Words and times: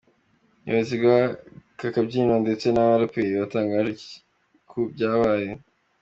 Ubuyobozi 0.61 0.93
bw’ 1.01 1.05
aka 1.19 1.87
kabyiniro 1.93 2.35
ndetse 2.45 2.65
n’aba 2.69 2.91
baraperi 2.93 3.33
batangaje 3.43 3.89
iki 3.95 4.13
ku 4.69 4.79
byabaye?. 4.93 5.49